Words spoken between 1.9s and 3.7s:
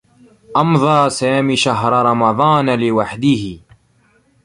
رمضان لوحده.